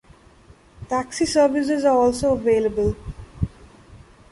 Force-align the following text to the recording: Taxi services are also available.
Taxi 0.89 1.27
services 1.27 1.85
are 1.85 1.95
also 1.95 2.33
available. 2.33 2.95